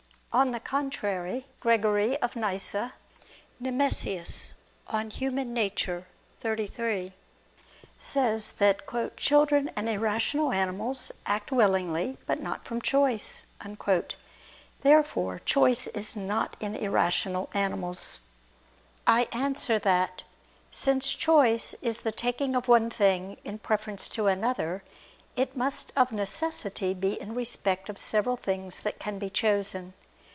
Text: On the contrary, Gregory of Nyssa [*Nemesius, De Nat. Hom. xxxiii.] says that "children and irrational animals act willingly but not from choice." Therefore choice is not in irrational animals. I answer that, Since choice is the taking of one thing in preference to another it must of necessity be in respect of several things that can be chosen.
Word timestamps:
On 0.33 0.51
the 0.51 0.61
contrary, 0.61 1.47
Gregory 1.59 2.15
of 2.21 2.37
Nyssa 2.37 2.93
[*Nemesius, 3.59 4.53
De 4.89 5.03
Nat. 5.03 5.13
Hom. 5.19 6.05
xxxiii.] 6.69 7.11
says 7.99 8.51
that 8.53 9.17
"children 9.17 9.71
and 9.75 9.89
irrational 9.89 10.53
animals 10.53 11.11
act 11.25 11.51
willingly 11.51 12.17
but 12.25 12.39
not 12.41 12.63
from 12.63 12.81
choice." 12.81 13.41
Therefore 14.83 15.39
choice 15.39 15.87
is 15.87 16.15
not 16.15 16.55
in 16.61 16.75
irrational 16.77 17.49
animals. 17.53 18.21
I 19.05 19.27
answer 19.33 19.79
that, 19.79 20.23
Since 20.71 21.11
choice 21.13 21.75
is 21.81 21.97
the 21.97 22.13
taking 22.13 22.55
of 22.55 22.69
one 22.69 22.89
thing 22.89 23.35
in 23.43 23.59
preference 23.59 24.07
to 24.07 24.27
another 24.27 24.81
it 25.35 25.57
must 25.57 25.91
of 25.97 26.13
necessity 26.13 26.93
be 26.93 27.19
in 27.19 27.35
respect 27.35 27.89
of 27.89 27.97
several 27.99 28.37
things 28.37 28.79
that 28.79 28.97
can 28.97 29.19
be 29.19 29.29
chosen. 29.29 29.93